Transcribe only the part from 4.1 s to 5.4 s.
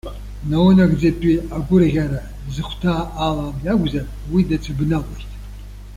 уи дацәыбналоит.